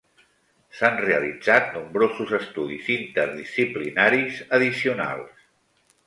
S'han 0.77 0.95
realitzat 1.01 1.67
nombrosos 1.75 2.33
estudis 2.37 2.89
interdisciplinaris 2.93 4.39
addicionals. 4.59 5.45